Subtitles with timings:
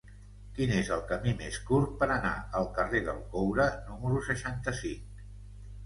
[0.59, 5.27] Quin és el camí més curt per anar al carrer del Coure número seixanta-cinc?